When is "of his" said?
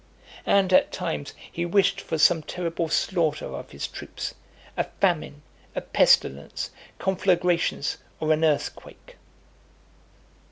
3.53-3.87